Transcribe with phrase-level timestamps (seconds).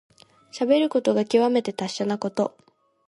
[0.51, 2.57] しゃべることがきわめて達者なこと。